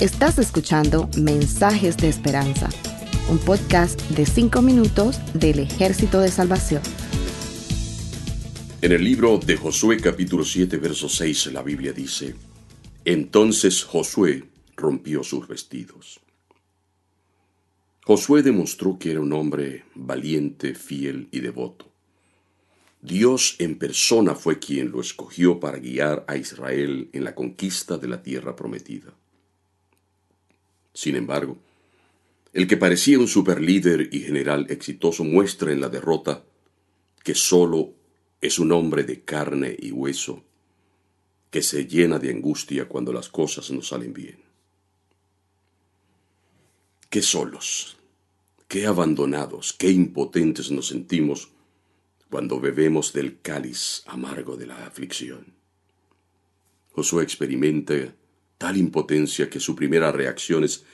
[0.00, 2.70] Estás escuchando Mensajes de Esperanza,
[3.28, 6.80] un podcast de 5 minutos del Ejército de Salvación.
[8.80, 12.34] En el libro de Josué capítulo 7 verso 6 la Biblia dice,
[13.04, 14.44] Entonces Josué
[14.74, 16.20] rompió sus vestidos.
[18.02, 21.92] Josué demostró que era un hombre valiente, fiel y devoto.
[23.02, 28.08] Dios en persona fue quien lo escogió para guiar a Israel en la conquista de
[28.08, 29.12] la tierra prometida.
[30.92, 31.58] Sin embargo,
[32.52, 36.44] el que parecía un superlíder y general exitoso muestra en la derrota
[37.22, 37.94] que solo
[38.40, 40.42] es un hombre de carne y hueso
[41.50, 44.38] que se llena de angustia cuando las cosas no salen bien.
[47.08, 47.96] Qué solos,
[48.68, 51.50] qué abandonados, qué impotentes nos sentimos
[52.30, 55.54] cuando bebemos del cáliz amargo de la aflicción.
[56.92, 58.14] Josué experimenta
[58.76, 60.84] impotencia que su primera reacción es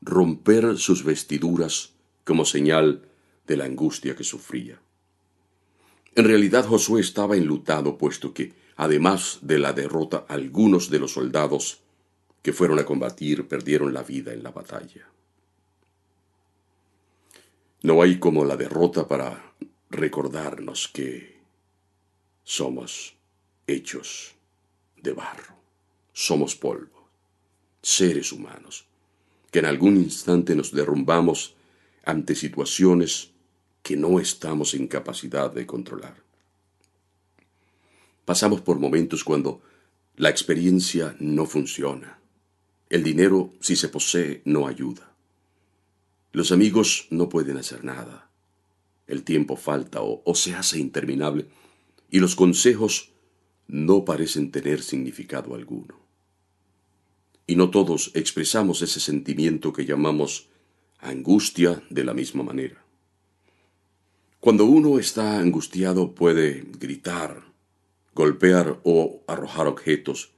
[0.00, 1.92] romper sus vestiduras
[2.24, 3.02] como señal
[3.46, 4.80] de la angustia que sufría.
[6.14, 11.80] En realidad Josué estaba enlutado puesto que, además de la derrota, algunos de los soldados
[12.42, 15.08] que fueron a combatir perdieron la vida en la batalla.
[17.82, 19.54] No hay como la derrota para
[19.90, 21.40] recordarnos que
[22.42, 23.16] somos
[23.66, 24.34] hechos
[24.96, 25.56] de barro,
[26.12, 27.03] somos polvo
[27.84, 28.86] seres humanos,
[29.50, 31.54] que en algún instante nos derrumbamos
[32.04, 33.30] ante situaciones
[33.82, 36.16] que no estamos en capacidad de controlar.
[38.24, 39.60] Pasamos por momentos cuando
[40.16, 42.18] la experiencia no funciona.
[42.88, 45.12] El dinero, si se posee, no ayuda.
[46.32, 48.30] Los amigos no pueden hacer nada.
[49.06, 51.48] El tiempo falta o, se hace interminable
[52.10, 53.10] y los consejos
[53.66, 56.03] no parecen tener significado alguno
[57.46, 60.48] y no todos expresamos ese sentimiento que llamamos
[60.98, 62.84] angustia de la misma manera.
[64.40, 67.42] Cuando uno está angustiado puede gritar,
[68.14, 70.32] golpear o arrojar objetos,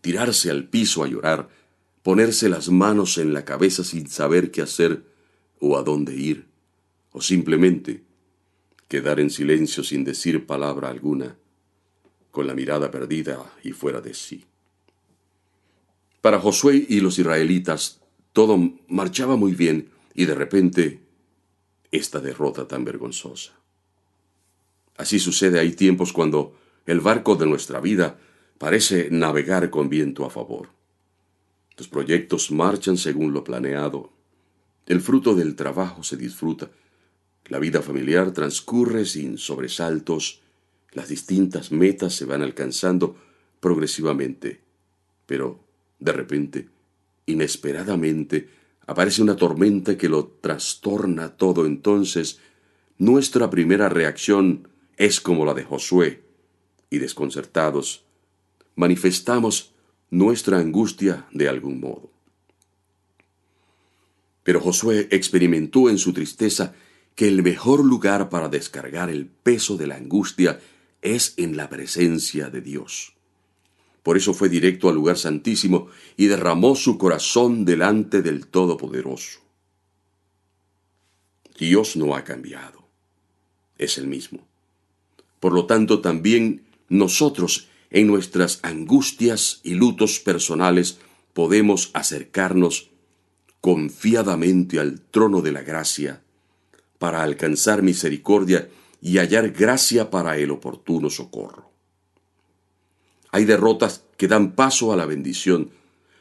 [0.00, 1.48] tirarse al piso a llorar,
[2.02, 5.04] ponerse las manos en la cabeza sin saber qué hacer
[5.60, 6.46] o a dónde ir,
[7.12, 8.02] o simplemente
[8.88, 11.36] quedar en silencio sin decir palabra alguna,
[12.30, 14.47] con la mirada perdida y fuera de sí.
[16.28, 18.02] Para Josué y los israelitas
[18.34, 21.00] todo marchaba muy bien y de repente
[21.90, 23.58] esta derrota tan vergonzosa.
[24.98, 28.18] Así sucede, hay tiempos cuando el barco de nuestra vida
[28.58, 30.68] parece navegar con viento a favor.
[31.78, 34.12] Los proyectos marchan según lo planeado.
[34.84, 36.70] El fruto del trabajo se disfruta.
[37.46, 40.42] La vida familiar transcurre sin sobresaltos.
[40.92, 43.16] Las distintas metas se van alcanzando
[43.60, 44.60] progresivamente.
[45.24, 45.67] Pero
[45.98, 46.68] de repente,
[47.26, 48.48] inesperadamente,
[48.86, 51.66] aparece una tormenta que lo trastorna todo.
[51.66, 52.40] Entonces,
[52.98, 56.24] nuestra primera reacción es como la de Josué,
[56.90, 58.04] y desconcertados,
[58.74, 59.74] manifestamos
[60.10, 62.10] nuestra angustia de algún modo.
[64.42, 66.74] Pero Josué experimentó en su tristeza
[67.14, 70.60] que el mejor lugar para descargar el peso de la angustia
[71.02, 73.17] es en la presencia de Dios.
[74.02, 79.40] Por eso fue directo al lugar santísimo y derramó su corazón delante del Todopoderoso.
[81.58, 82.88] Dios no ha cambiado.
[83.76, 84.46] Es el mismo.
[85.40, 90.98] Por lo tanto, también nosotros, en nuestras angustias y lutos personales,
[91.32, 92.90] podemos acercarnos
[93.60, 96.22] confiadamente al trono de la gracia
[96.98, 98.68] para alcanzar misericordia
[99.00, 101.70] y hallar gracia para el oportuno socorro.
[103.38, 105.70] Hay derrotas que dan paso a la bendición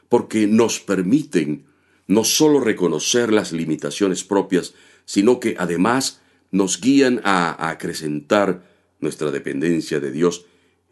[0.08, 1.66] porque nos permiten
[2.06, 8.70] no solo reconocer las limitaciones propias, sino que además nos guían a acrecentar
[9.00, 10.46] nuestra dependencia de Dios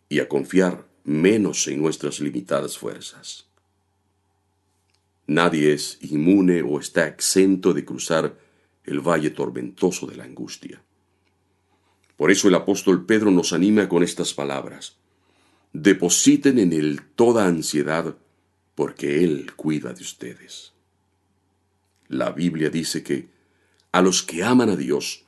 [0.09, 3.45] y a confiar menos en nuestras limitadas fuerzas.
[5.28, 8.36] Nadie es inmune o está exento de cruzar
[8.83, 10.81] el valle tormentoso de la angustia.
[12.18, 14.98] Por eso el apóstol Pedro nos anima con estas palabras
[15.81, 18.16] depositen en Él toda ansiedad,
[18.75, 20.74] porque Él cuida de ustedes.
[22.07, 23.27] La Biblia dice que
[23.92, 25.25] a los que aman a Dios,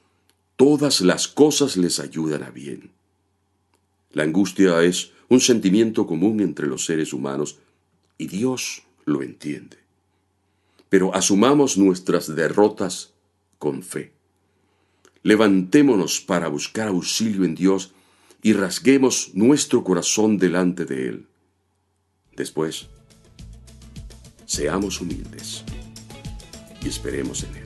[0.56, 2.92] todas las cosas les ayudan a bien.
[4.12, 7.60] La angustia es un sentimiento común entre los seres humanos
[8.18, 9.78] y Dios lo entiende.
[10.90, 13.14] Pero asumamos nuestras derrotas
[13.60, 14.14] con fe.
[15.24, 17.92] Levantémonos para buscar auxilio en Dios
[18.48, 21.28] y rasguemos nuestro corazón delante de Él.
[22.38, 22.88] Después,
[24.46, 25.66] Seamos humildes
[26.82, 27.66] y esperemos en Él.